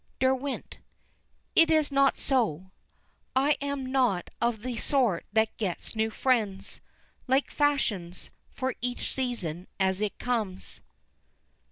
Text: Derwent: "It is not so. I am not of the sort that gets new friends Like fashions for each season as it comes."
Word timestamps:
Derwent: 0.19 0.79
"It 1.55 1.69
is 1.69 1.91
not 1.91 2.17
so. 2.17 2.71
I 3.35 3.55
am 3.61 3.85
not 3.91 4.31
of 4.41 4.63
the 4.63 4.75
sort 4.77 5.27
that 5.31 5.55
gets 5.57 5.95
new 5.95 6.09
friends 6.09 6.81
Like 7.27 7.51
fashions 7.51 8.31
for 8.49 8.73
each 8.81 9.13
season 9.13 9.67
as 9.79 10.01
it 10.01 10.17
comes." 10.17 10.81